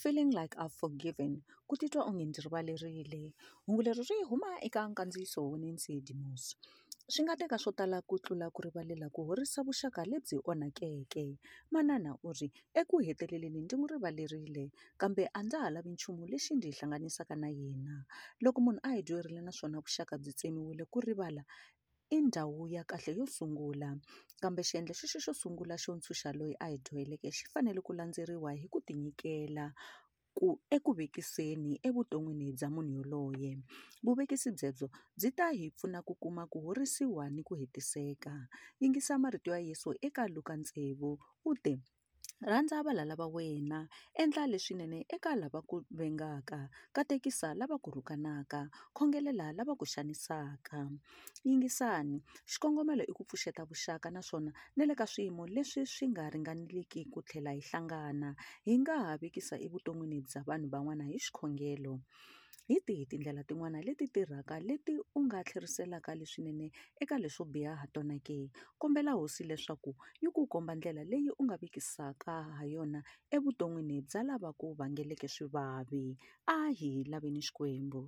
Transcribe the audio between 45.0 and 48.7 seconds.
eka lava ku vengaka katekisa lava ku rhukanaka